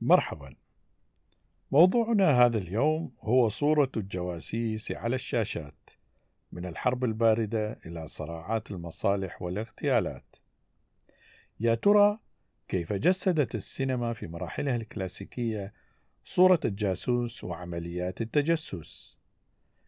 [0.00, 0.54] مرحبا.
[1.72, 5.90] موضوعنا هذا اليوم هو صورة الجواسيس على الشاشات
[6.52, 10.36] من الحرب الباردة إلى صراعات المصالح والاغتيالات.
[11.60, 12.18] يا ترى
[12.68, 15.72] كيف جسدت السينما في مراحلها الكلاسيكية
[16.24, 19.18] صورة الجاسوس وعمليات التجسس؟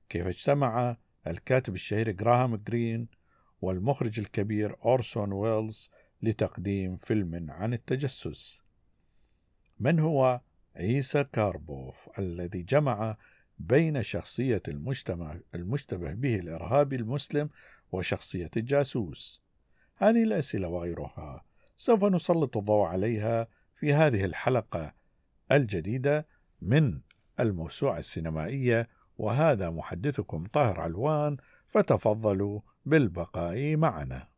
[0.08, 0.96] كيف اجتمع
[1.26, 3.08] الكاتب الشهير جراهام جرين
[3.60, 5.90] والمخرج الكبير أورسون ويلز
[6.22, 8.69] لتقديم فيلم عن التجسس؟
[9.80, 10.40] من هو
[10.76, 13.16] عيسى كاربوف الذي جمع
[13.58, 17.50] بين شخصية المجتمع المشتبه به الإرهابي المسلم
[17.92, 19.42] وشخصية الجاسوس؟
[19.96, 21.44] هذه الأسئلة وغيرها
[21.76, 24.94] سوف نسلط الضوء عليها في هذه الحلقة
[25.52, 26.26] الجديدة
[26.62, 27.00] من
[27.40, 28.88] الموسوعة السينمائية
[29.18, 34.28] وهذا محدثكم طاهر علوان فتفضلوا بالبقاء معنا.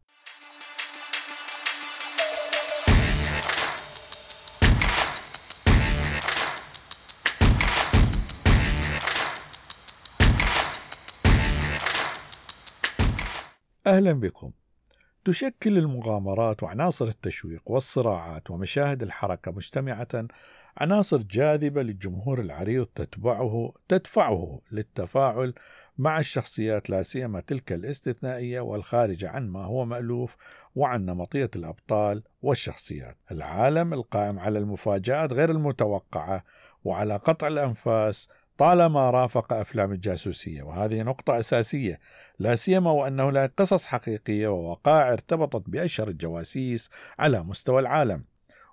[13.87, 14.53] أهلا بكم.
[15.25, 20.27] تشكل المغامرات وعناصر التشويق والصراعات ومشاهد الحركة مجتمعة
[20.77, 25.55] عناصر جاذبة للجمهور العريض تتبعه تدفعه للتفاعل
[25.99, 30.37] مع الشخصيات لا سيما تلك الاستثنائية والخارجة عن ما هو مألوف
[30.75, 33.17] وعن نمطية الأبطال والشخصيات.
[33.31, 36.45] العالم القائم على المفاجآت غير المتوقعة
[36.85, 42.01] وعلى قطع الأنفاس طالما رافق أفلام الجاسوسية وهذه نقطة أساسية
[42.39, 48.25] لا سيما وأنه لا قصص حقيقية ووقائع ارتبطت بأشهر الجواسيس على مستوى العالم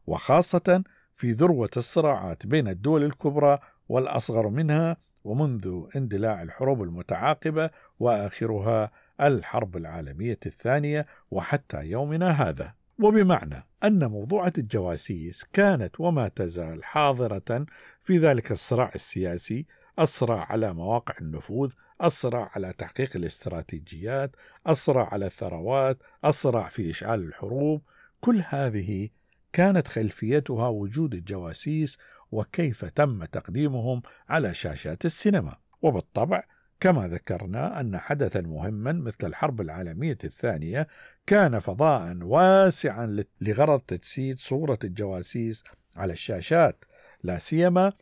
[0.07, 0.83] وخاصة
[1.15, 10.39] في ذروة الصراعات بين الدول الكبرى والأصغر منها ومنذ اندلاع الحروب المتعاقبة وآخرها الحرب العالمية
[10.45, 12.78] الثانية وحتى يومنا هذا.
[12.99, 17.65] وبمعنى أن موضوعة الجواسيس كانت وما تزال حاضرة
[18.01, 19.65] في ذلك الصراع السياسي
[19.99, 21.71] الصراع على مواقع النفوذ
[22.03, 24.35] الصراع على تحقيق الاستراتيجيات
[24.67, 27.81] الصراع على الثروات الصراع في إشعال الحروب.
[28.21, 29.09] كل هذه
[29.53, 31.97] كانت خلفيتها وجود الجواسيس
[32.31, 35.55] وكيف تم تقديمهم على شاشات السينما.
[35.81, 36.43] وبالطبع
[36.79, 40.87] كما ذكرنا أن حدثا مهما مثل الحرب العالمية الثانية
[41.27, 45.63] كان فضاء واسعا لغرض تجسيد صورة الجواسيس
[45.95, 46.85] على الشاشات
[47.23, 47.93] لا سيما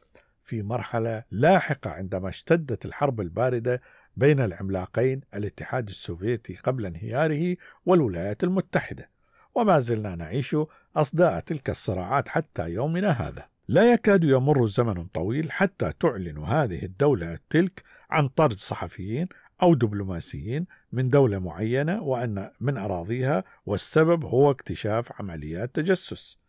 [0.44, 3.82] في مرحلة لاحقة عندما اشتدت الحرب الباردة
[4.18, 9.10] بين العملاقين الاتحاد السوفيتي قبل انهياره والولايات المتحدة.
[9.56, 10.56] وما زلنا نعيش
[10.96, 13.48] أصداء تلك الصراعات حتى يومنا هذا.
[13.70, 19.28] لا يكاد يمر زمن طويل حتى تعلن هذه الدولة تلك عن طرد صحفيين
[19.62, 26.40] أو دبلوماسيين من دولة معينة وأن من أراضيها والسبب هو اكتشاف عمليات تجسس.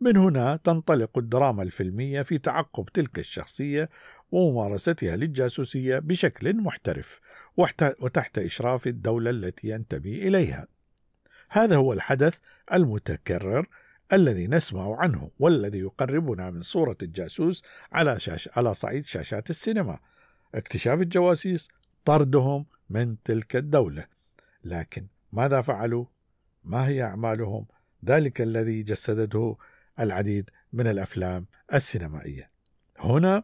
[0.00, 3.90] من هنا تنطلق الدراما الفيلمية في تعقب تلك الشخصية
[4.32, 7.20] وممارستها للجاسوسية بشكل محترف
[8.00, 10.66] وتحت إشراف الدولة التي ينتمي إليها.
[11.48, 12.38] هذا هو الحدث
[12.72, 13.66] المتكرر
[14.12, 19.98] الذي نسمع عنه والذي يقربنا من صورة الجاسوس على شاش على صعيد شاشات السينما
[20.54, 21.68] اكتشاف الجواسيس
[22.04, 24.06] طردهم من تلك الدولة
[24.64, 26.04] لكن ماذا فعلوا؟
[26.64, 27.66] ما هي أعمالهم؟
[28.04, 29.58] ذلك الذي جسدته
[30.00, 32.50] العديد من الأفلام السينمائية
[32.98, 33.42] هنا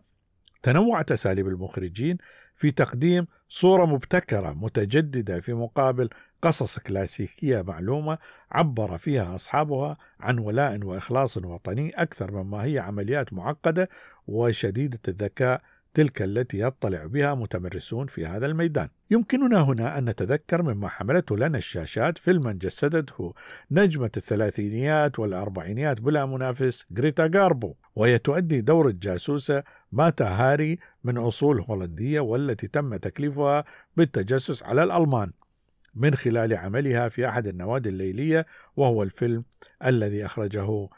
[0.63, 2.19] تنوعت أساليب المخرجين
[2.55, 6.11] في تقديم صورة مبتكرة متجددة في مقابل
[6.43, 8.19] قصص كلاسيكية معلومة
[8.53, 13.89] عبر فيها أصحابها عن ولاء وإخلاص وطني أكثر مما هي عمليات معقدة
[14.27, 15.63] وشديدة الذكاء
[15.95, 18.89] تلك التي يطلع بها متمرسون في هذا الميدان.
[19.11, 23.35] يمكننا هنا أن نتذكر مما حملته لنا الشاشات فيلما جسدته
[23.71, 29.63] نجمة الثلاثينيات والأربعينيات بلا منافس غريتا غاربو وهي تؤدي دور الجاسوسة
[29.93, 33.65] ماتا هاري من أصول هولندية والتي تم تكليفها
[33.97, 35.31] بالتجسس على الألمان
[35.95, 38.47] من خلال عملها في أحد النوادي الليلية
[38.77, 39.45] وهو الفيلم
[39.85, 40.89] الذي أخرجه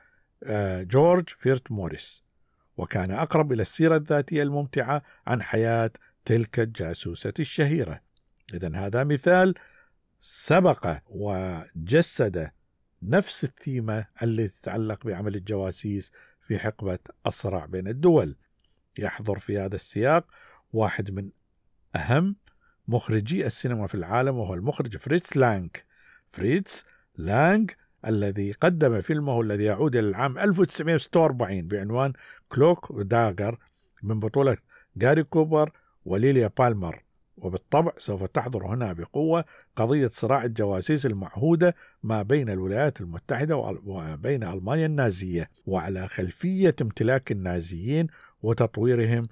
[0.45, 2.25] آه، جورج فيرت موريس.
[2.77, 5.91] وكان أقرب إلى السيرة الذاتية الممتعة عن حياة
[6.25, 8.01] تلك الجاسوسة الشهيرة.
[8.55, 9.55] إذا هذا مثال
[10.21, 12.51] سبق وجسد
[13.03, 18.37] نفس الثيمة التي تتعلق بعمل الجواسيس في حقبة الصراع بين الدول.
[18.99, 20.27] يحضر في هذا السياق
[20.73, 21.31] واحد من
[21.97, 22.37] أهم
[22.89, 25.69] مخرجي السينما في العالم وهو المخرج فريتز لانغ
[26.33, 26.85] فريتز
[27.17, 27.67] لانغ
[28.07, 32.13] الذي قدم فيلمه الذي يعود إلى العام 1946 بعنوان
[32.49, 33.59] Cloak و Dagger
[34.03, 34.57] من بطولة
[34.97, 35.73] جاري كوبر
[36.05, 37.03] وليلي بالمر.
[37.37, 39.45] وبالطبع سوف تحضر هنا بقوة
[39.77, 48.07] قضية صراع الجواسيس المعهودة ما بين الولايات المتحدة وبين ألمانيا النازية وعلى خلفية امتلاك النازيين
[48.43, 49.29] وتطويرهم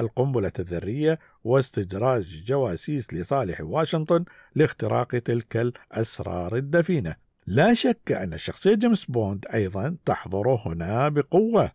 [0.00, 4.24] القنبلة الذرية واستدراج جواسيس لصالح واشنطن
[4.54, 7.16] لاختراق تلك الأسرار الدفينة.
[7.46, 11.72] لا شك أن شخصية جيمس بوند أيضا تحضر هنا بقوة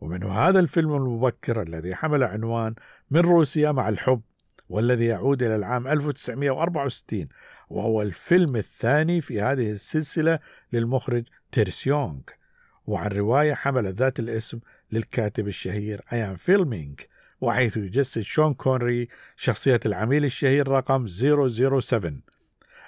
[0.00, 2.74] ومن هذا الفيلم المبكر الذي حمل عنوان
[3.10, 4.20] من روسيا مع الحب
[4.68, 7.28] والذي يعود إلى العام 1964
[7.70, 10.38] وهو الفيلم الثاني في هذه السلسلة
[10.72, 12.20] للمخرج تيرنس يونغ
[12.86, 14.60] وعن رواية حملت ذات الاسم
[14.94, 16.94] للكاتب الشهير أيان فيلمينغ
[17.40, 22.12] وحيث يجسد شون كونري شخصية العميل الشهير رقم 007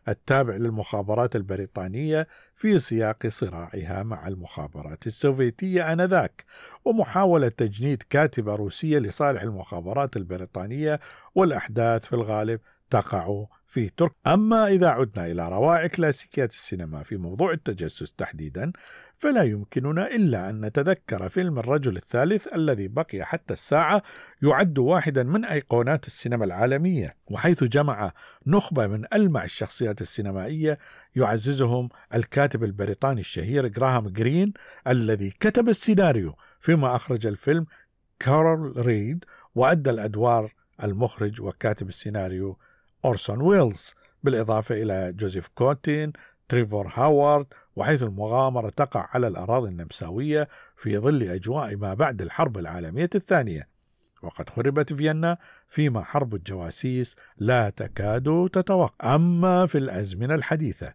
[0.09, 6.45] التابع للمخابرات البريطانية في سياق صراعها مع المخابرات السوفيتية آنذاك
[6.85, 11.01] ومحاولة تجنيد كاتبة روسية لصالح المخابرات البريطانية
[11.35, 12.61] والأحداث في الغالب
[12.91, 14.13] تقع في ترك.
[14.27, 18.73] أما إذا عدنا إلى روائع كلاسيكيات السينما في موضوع التجسس تحديدا
[19.19, 24.03] فلا يمكننا إلا أن نتذكر فيلم الرجل الثالث الذي بقي حتى الساعة
[24.43, 28.13] يعد واحدا من أيقونات السينما العالمية وحيث جمع
[28.47, 30.79] نخبة من ألمع الشخصيات السينمائية
[31.17, 34.53] يعززهم الكاتب البريطاني الشهير جراهام جرين
[34.87, 37.67] الذي كتب السيناريو فيما أخرج الفيلم
[38.19, 39.25] كارول ريد
[39.55, 40.53] وأدى الأدوار
[40.83, 42.59] المخرج وكاتب السيناريو
[43.05, 46.13] أورسون ويلز بالإضافة إلى جوزيف كوتين
[46.49, 47.47] تريفور هاوارد
[47.77, 53.69] وحيث المغامرة تقع على الأراضي النمساوية في ظل أجواء ما بعد الحرب العالمية الثانية.
[54.23, 55.39] وقد خربت فيينا
[55.69, 59.15] فيما حرب الجواسيس لا تكاد تتوقف.
[59.15, 60.95] أما في الأزمنة الحديثة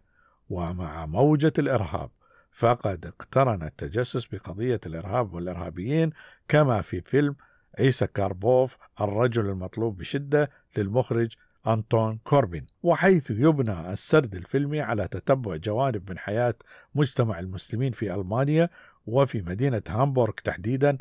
[0.50, 2.10] ومع موجة الإرهاب
[2.52, 6.10] فقد اقترن التجسس بقضية الإرهاب والإرهابيين
[6.48, 7.36] كما في فيلم
[7.78, 16.10] عيسى كاربوف الرجل المطلوب بشدة للمخرج أنطون كوربين وحيث يبنى السرد الفيلمي على تتبع جوانب
[16.10, 16.54] من حياة
[16.94, 18.68] مجتمع المسلمين في ألمانيا
[19.06, 20.98] وفي مدينة هامبورغ تحديدا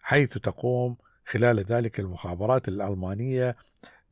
[0.00, 3.56] حيث تقوم خلال ذلك المخابرات الألمانية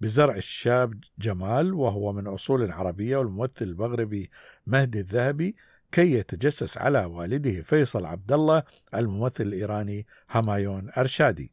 [0.01, 4.31] بزرع الشاب جمال وهو من أصول عربية والممثل المغربي
[4.67, 5.57] مهدي الذهبي
[5.93, 8.63] كي يتجسس على والده فيصل عبد الله
[8.95, 11.53] الممثل الإيراني همايون أرشادي.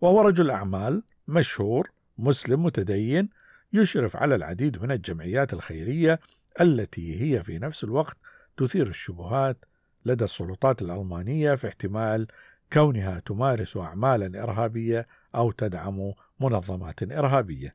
[0.00, 3.28] وهو رجل أعمال مشهور مسلم متدين
[3.72, 6.20] يشرف على العديد من الجمعيات الخيرية
[6.60, 8.16] التي هي في نفس الوقت
[8.56, 9.64] تثير الشبهات
[10.04, 12.26] لدى السلطات الألمانية في احتمال
[12.72, 17.74] كونها تمارس أعمالا إرهابية أو تدعم منظمات إرهابية.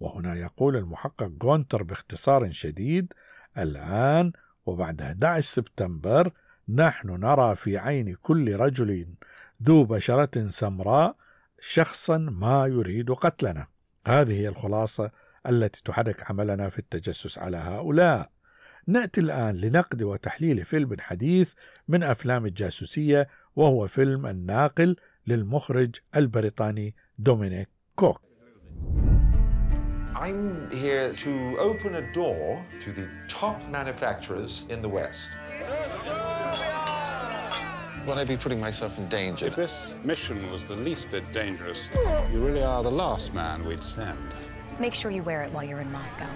[0.00, 3.12] وهنا يقول المحقق جونتر باختصار شديد:
[3.58, 4.32] الآن
[4.66, 6.32] وبعد 11 سبتمبر
[6.68, 9.06] نحن نرى في عين كل رجل
[9.62, 11.16] ذو بشرة سمراء
[11.60, 13.66] شخصا ما يريد قتلنا.
[14.06, 15.10] هذه هي الخلاصة
[15.46, 18.30] التي تحرك عملنا في التجسس على هؤلاء.
[18.86, 21.52] نأتي الآن لنقد وتحليل فيلم حديث
[21.88, 28.20] من أفلام الجاسوسية وهو فيلم الناقل للمخرج البريطاني دومينيك كوك.
[30.14, 35.30] I'm here to open a door to the top manufacturers in the West.
[38.06, 39.46] Will I be putting myself in danger?
[39.46, 41.88] If this mission was the least bit dangerous,
[42.32, 44.16] you really are the last man we'd send.
[44.78, 46.28] Make sure you wear it while you're in Moscow.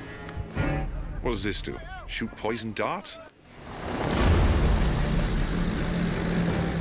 [1.22, 1.78] What does this do?
[2.08, 3.18] Shoot poison darts?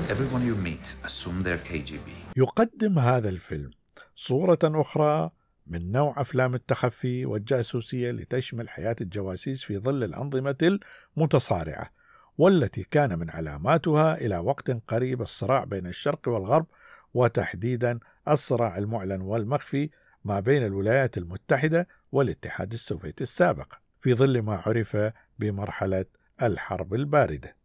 [0.09, 2.09] Everyone you meet assume they're KGB.
[2.35, 3.71] يقدم هذا الفيلم
[4.15, 5.29] صورة أخرى
[5.67, 10.79] من نوع أفلام التخفي والجاسوسية لتشمل حياة الجواسيس في ظل الأنظمة
[11.17, 11.98] المتصارعة
[12.39, 16.65] والتي كان من علاماتها إلى وقت قريب الصراع بين الشرق والغرب
[17.13, 19.89] وتحديدا الصراع المعلن والمخفي
[20.23, 24.97] ما بين الولايات المتحدة والاتحاد السوفيتي السابق في ظل ما عرف
[25.39, 26.05] بمرحلة
[26.41, 27.55] الحرب الباردة.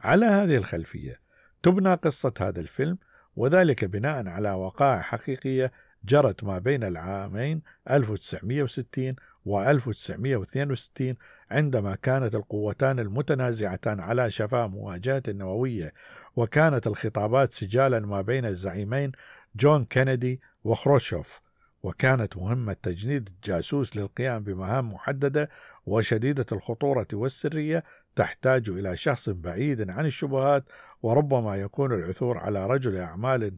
[0.00, 1.20] على هذه الخلفية
[1.62, 2.98] تبنى قصة هذا الفيلم
[3.36, 5.72] وذلك بناء على وقائع حقيقية
[6.04, 11.14] جرت ما بين العامين 1960 و 1962
[11.50, 15.92] عندما كانت القوتان المتنازعتان على شفا مواجهة نووية
[16.36, 19.12] وكانت الخطابات سجالا ما بين الزعيمين
[19.56, 21.40] جون كينيدي وخروشوف
[21.82, 25.48] وكانت مهمة تجنيد الجاسوس للقيام بمهام محددة
[25.86, 27.84] وشديدة الخطورة والسرية
[28.16, 30.64] تحتاج إلى شخص بعيد عن الشبهات
[31.02, 33.56] وربما يكون العثور على رجل أعمال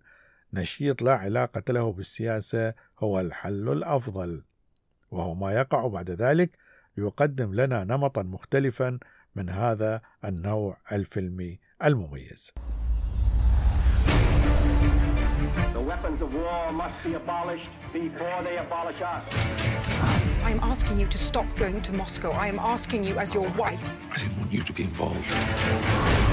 [0.53, 4.43] نشيط لا علاقة له بالسياسة هو الحل الأفضل.
[5.15, 6.59] وهو ما يقع بعد ذلك
[6.97, 8.99] ليقدم لنا نمطا مختلفا
[9.35, 12.53] من هذا النوع الفيلمي المميز.
[15.73, 19.25] The weapon weapons of war must be abolished before they abolish us.
[20.45, 22.31] I am asking you to stop going to Moscow.
[22.31, 23.83] I am asking you as your wife.
[24.13, 26.24] I didn't want you to be involved.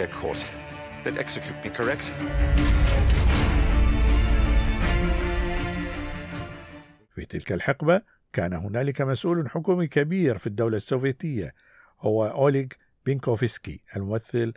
[0.00, 0.40] Get caught?
[1.04, 2.04] Then execute me, correct?
[7.14, 8.02] في تلك الحقبة
[8.32, 11.54] كان هنالك مسؤول حكومي كبير في الدولة السوفيتية
[12.00, 12.66] هو أوليغ
[13.06, 14.52] بينكوفسكي الممثل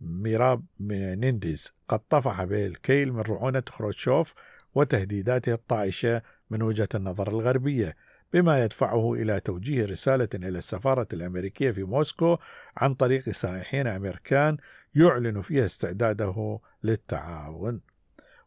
[0.00, 4.34] ميراب نينديز قد طفح به الكيل من رعونة خروتشوف
[4.74, 7.96] وتهديداته الطائشة من وجهة النظر الغربية
[8.34, 12.36] بما يدفعه إلى توجيه رسالة إلى السفارة الأمريكية في موسكو
[12.76, 14.56] عن طريق سائحين أمريكان
[14.96, 17.80] يعلن فيها استعداده للتعاون.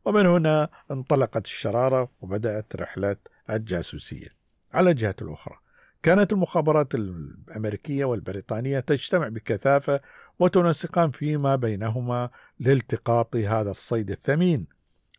[0.06, 3.18] ومن هنا انطلقت الشرارة وبدأت رحلة
[3.50, 4.30] الجاسوسية.
[4.74, 5.56] على الجهة الأخرى
[6.04, 10.02] كانت المخابرات الأمريكية والبريطانية تجتمع بكثافة
[10.40, 14.68] وتنسقان فيما بينهما لالتقاط هذا الصيد الثمين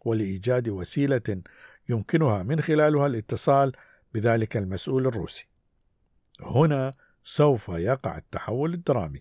[0.05, 1.43] ولإيجاد وسيلة
[1.89, 3.73] يمكنها من خلالها الاتصال
[4.15, 5.49] بذلك المسؤول الروسي.
[6.41, 6.93] هنا
[7.25, 9.21] سوف يقع التحول الدرامي.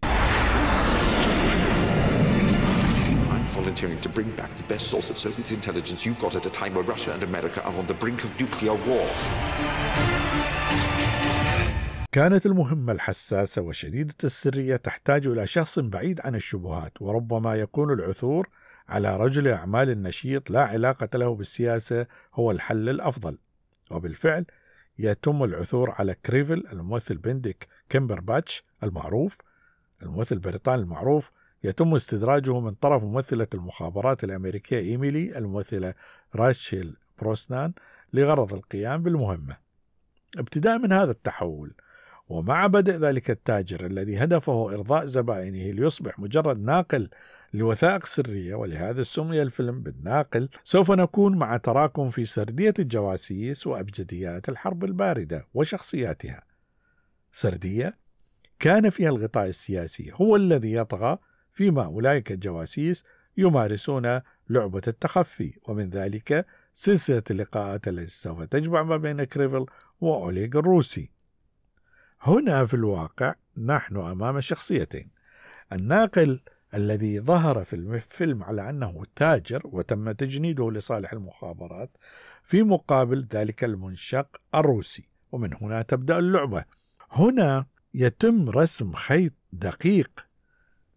[3.62, 6.72] Volunteering to bring back the best source of Soviet intelligence you got at a time
[6.76, 9.08] where Russia and America are on the brink of nuclear war.
[12.12, 18.50] كانت المهمة الحساسة وشديدة السرية تحتاج إلى شخص بعيد عن الشبهات وربما يكون العثور
[18.90, 23.38] على رجل أعمال نشيط لا علاقة له بالسياسة هو الحل الأفضل
[23.92, 24.46] وبالفعل
[25.00, 29.38] يتم العثور على غريفيل الممثل بنديكت كيمبرباتش المعروف
[30.04, 31.32] الممثل البريطاني المعروف
[31.64, 35.94] يتم استدراجه من طرف ممثلة المخابرات الأمريكية إيميلي الممثلة
[36.36, 37.74] راشيل بروسنان
[38.14, 39.58] لغرض القيام بالمهمة.
[40.38, 41.74] ابتداء من هذا التحول
[42.30, 47.10] ومع بدء ذلك التاجر الذي هدفه إرضاء زبائنه ليصبح مجرد ناقل
[47.54, 54.84] لوثائق سرية ولهذا سمي الفيلم بالناقل سوف نكون مع تراكم في سردية الجواسيس وأبجديات الحرب
[54.84, 56.44] الباردة وشخصياتها.
[57.32, 57.98] سردية
[58.60, 61.18] كان فيها الغطاء السياسي هو الذي يطغى
[61.58, 63.04] فيما أولئك الجواسيس
[63.38, 69.66] يمارسون لعبة التخفي ومن ذلك سلسلة اللقاءات التي سوف تجمع ما بين كريفل
[70.02, 71.12] وأوليغ الروسي.
[72.22, 75.10] هنا في الواقع نحن أمام شخصيتين.
[75.74, 76.40] الناقل
[76.74, 81.98] الذي ظهر في الفيلم على أنه تاجر وتم تجنيده لصالح المخابرات
[82.44, 86.66] في مقابل ذلك المنشق الروسي ومن هنا تبدأ اللعبة.
[87.12, 90.27] هنا يتم رسم خيط دقيق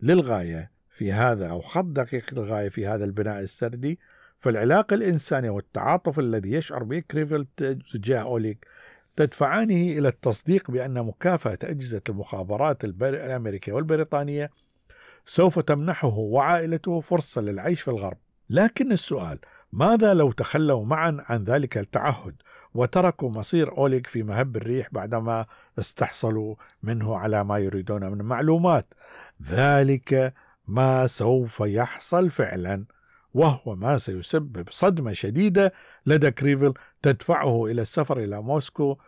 [0.02, 3.98] للغاية في هذا أو خط دقيق للغاية في هذا البناء السردي
[4.38, 7.46] فالعلاقة الإنسانية والتعاطف الذي يشعر به كريفل
[7.92, 8.66] تجاه أوليك
[9.16, 14.50] تدفعانه إلى التصديق بأن مكافأة أجهزة المخابرات الأمريكية والبريطانية
[15.24, 18.16] سوف تمنحه وعائلته فرصة للعيش في الغرب.
[18.50, 19.38] لكن السؤال
[19.72, 22.34] ماذا لو تخلوا معا عن ذلك التعهد
[22.74, 25.46] وتركوا مصير أوليغ في مهب الريح بعدما
[25.78, 28.94] استحصلوا منه على ما يريدون من معلومات؟
[29.48, 30.34] ذلك
[30.68, 32.84] ما سوف يحصل فعلا
[33.34, 35.72] وهو ما سيسبب صدمة شديدة
[36.06, 38.98] لدى كريفل تدفعه إلى السفر إلى موسكو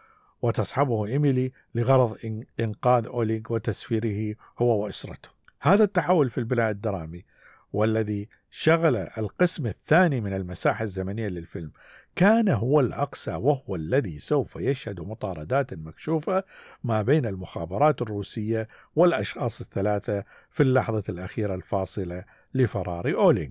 [0.43, 2.19] وتصحبه إيميلي لغرض
[2.61, 5.29] إنقاذ أوليغ وتسفيره هو وأسرته.
[5.61, 7.25] هذا التحول في البناء الدرامي
[7.73, 11.73] والذي شغل القسم الثاني من المساحة الزمنية للفيلم.
[12.17, 16.45] كان هو الأقصى وهو الذي سوف يشهد مطاردات مكشوفة
[16.85, 22.25] ما بين المخابرات الروسية والأشخاص الثلاثة في اللحظة الأخيرة الفاصلة
[22.55, 23.49] لفرار أوليغ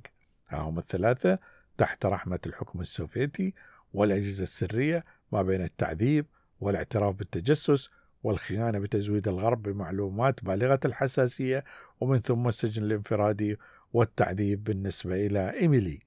[0.52, 1.40] هم الثلاثة
[1.78, 3.54] تحت رحمة الحكم السوفيتي
[3.94, 6.26] والأجهزة السرية ما بين التعذيب
[6.60, 7.90] والاعتراف بالتجسس
[8.24, 11.64] والخيانة بتزويد الغرب بمعلومات بالغة الحساسية
[12.00, 13.58] ومن ثم السجن الانفرادي
[13.94, 16.00] والتعذيب بالنسبة إلى إيميلي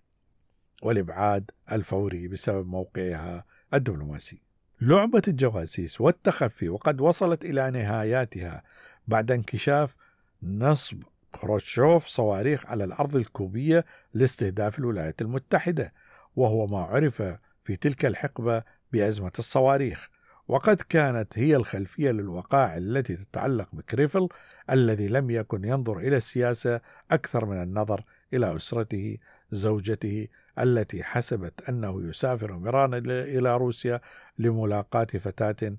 [0.82, 4.42] والإبعاد الفوري بسبب موقعها الدبلوماسي.
[4.80, 8.62] لعبة الجواسيس والتخفي وقد وصلت إلى نهاياتها
[9.08, 9.96] بعد انكشاف
[10.42, 11.02] نصب
[11.34, 15.92] خروتشوف صواريخ على الأرض الكوبية لاستهداف الولايات المتحدة
[16.36, 17.22] وهو ما عرف
[17.64, 18.62] في تلك الحقبة
[18.92, 20.10] بأزمة الصواريخ.
[20.48, 24.28] وقد كانت هي الخلفية للوقائع التي تتعلق بكريفل
[24.70, 29.18] الذي لم يكن ينظر إلى السياسة أكثر من النظر إلى أسرته
[29.50, 34.00] زوجته التي حسبت أنه يسافر مرارا إلى روسيا
[34.38, 35.76] لملاقاة فتاة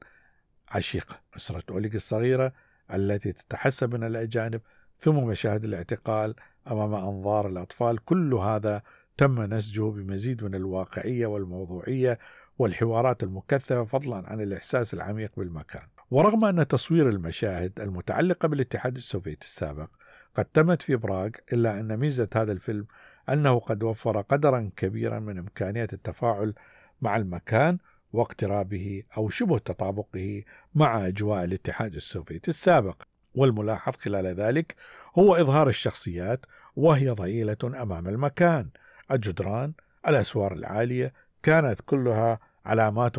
[0.69, 2.53] عشيقة أسرة أوليك الصغيرة
[2.93, 4.61] التي تتحسب من الأجانب
[4.97, 6.35] ثم مشاهد الاعتقال
[6.67, 8.03] أمام أنظار الأطفال.
[8.03, 8.81] كل هذا
[9.17, 12.19] تم نسجه بمزيد من الواقعية والموضوعية
[12.57, 15.87] والحوارات المكثفة فضلا عن الإحساس العميق بالمكان.
[16.11, 19.89] ورغم أن تصوير المشاهد المتعلقة بالاتحاد السوفيتي السابق
[20.35, 22.85] قد تمت في براغ إلا أن ميزة هذا الفيلم
[23.29, 26.53] أنه قد وفر قدرا كبيرا من إمكانية التفاعل
[27.01, 27.77] مع المكان
[28.13, 30.43] واقترابه أو شبه تطابقه
[30.75, 33.03] مع أجواء الاتحاد السوفيتي السابق.
[33.35, 34.75] والملاحظ خلال ذلك
[35.19, 36.45] هو إظهار الشخصيات
[36.75, 38.69] وهي ضئيلة أمام المكان.
[39.11, 39.73] الجدران
[40.07, 41.13] الأسوار العالية
[41.45, 43.15] كانت كلها علامات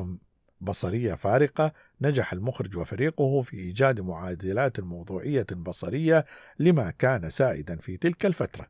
[0.60, 1.72] بصرية فارقة.
[2.00, 6.24] نجح المخرج وفريقه في إيجاد معادلات موضوعية بصرية
[6.58, 8.66] لما كان سائدا في تلك الفترة.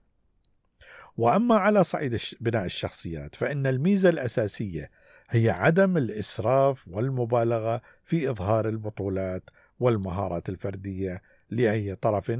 [1.17, 4.91] وأما على صعيد بناء الشخصيات فإن الميزة الأساسية
[5.31, 12.31] هي عدم الإسراف والمبالغة في إظهار البطولات والمهارات الفردية لأي طرف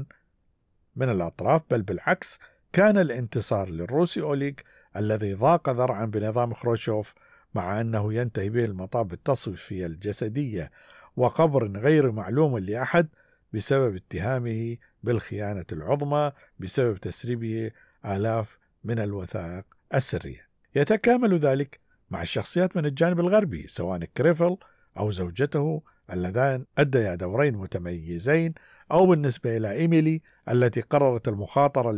[0.95, 2.39] من الأطراف بل بالعكس
[2.73, 4.53] كان الانتصار للروسي أوليغ
[4.97, 7.13] الذي ضاق ذرعا بنظام خروشوف
[7.55, 10.71] مع أنه ينتهي به المطاف بالتصفية الجسدية
[11.17, 13.07] وقبر غير معلوم لأحد
[13.53, 17.71] بسبب اتهامه بالخيانة العظمى بسبب تسريبه
[18.05, 20.47] آلاف من الوثائق السرية.
[20.75, 24.57] يتكامل ذلك مع الشخصيات من الجانب الغربي سواء كريفل
[24.97, 25.81] أو زوجته
[26.13, 28.53] اللذان أديا دورين متميزين
[28.91, 31.91] أو بالنسبة إلى إيميلي التي قررت المخاطرة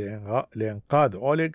[0.55, 1.49] لإنقاذ أوليغ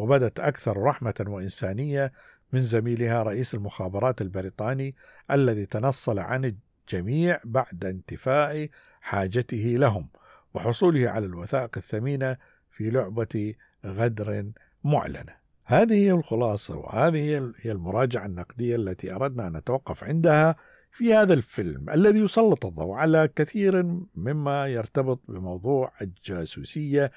[0.00, 2.12] وبدت أكثر رحمة وإنسانية
[2.52, 4.94] من زميلها رئيس المخابرات البريطاني
[5.30, 8.68] الذي تنصل عن الجميع بعد انتفاء
[9.00, 10.08] حاجته لهم
[10.54, 12.36] وحصوله على الوثائق الثمينة
[12.70, 13.54] في لعبة
[13.86, 14.50] غدر
[14.84, 15.40] معلنة.
[15.64, 20.56] هذه هي الخلاصة وهذه هي المراجعة النقدية التي أردنا أن نتوقف عندها
[20.90, 23.82] في هذا الفيلم الذي يسلط الضوء على كثير
[24.14, 27.12] مما يرتبط بموضوع الجاسوسية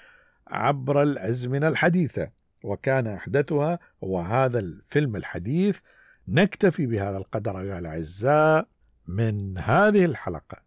[0.48, 2.43] عبر الأزمنة الحديثة.
[2.64, 5.80] وكان أحدثها هو هذا الفيلم الحديث.
[6.28, 8.68] نكتفي بهذا القدر أيها الأعزاء
[9.08, 10.58] من هذه الحلقة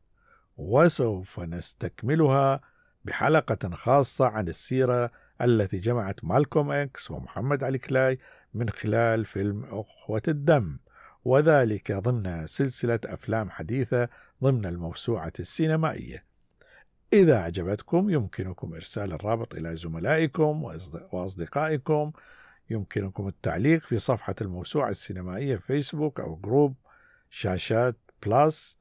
[0.56, 2.60] وسوف نستكملها
[3.04, 5.10] بحلقة خاصة عن السيرة
[5.42, 8.18] التي جمعت مالكوم إكس ومحمد علي كلاي
[8.54, 10.78] من خلال فيلم أخوة الدم
[11.24, 14.08] وذلك ضمن سلسلة أفلام حديثة
[14.42, 16.24] ضمن الموسوعة السينمائية.
[17.12, 20.64] إذا أعجبتكم يمكنكم إرسال الرابط إلى زملائكم
[21.12, 22.12] وأصدقائكم.
[22.70, 26.74] يمكنكم التعليق في صفحة الموسوعة السينمائية فيسبوك أو group
[27.30, 28.78] شاشات بلس.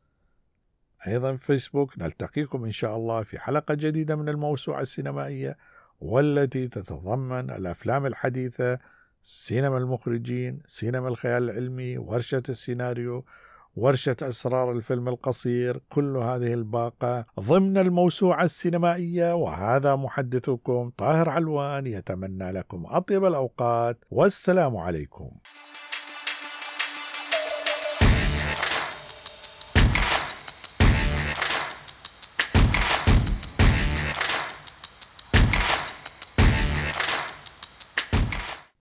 [1.07, 1.99] أيضا فيسبوك.
[1.99, 5.57] نلتقيكم إن شاء الله في حلقة جديدة من الموسوعة السينمائية
[5.99, 8.79] والتي تتضمن الأفلام الحديثة
[9.23, 13.25] سينما المخرجين سينما الخيال العلمي ورشة السيناريو.
[13.75, 19.35] ورشة أسرار الفيلم القصير كل هذه الباقة ضمن الموسوعة السينمائية.
[19.35, 25.31] وهذا محدثكم طاهر علوان يتمنى لكم أطيب الأوقات والسلام عليكم.